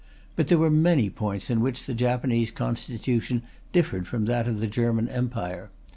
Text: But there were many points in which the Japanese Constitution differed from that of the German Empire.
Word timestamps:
But 0.35 0.47
there 0.47 0.57
were 0.57 0.71
many 0.71 1.11
points 1.11 1.51
in 1.51 1.61
which 1.61 1.85
the 1.85 1.93
Japanese 1.93 2.49
Constitution 2.49 3.43
differed 3.71 4.07
from 4.07 4.25
that 4.25 4.47
of 4.47 4.59
the 4.59 4.65
German 4.65 5.07
Empire. 5.07 5.69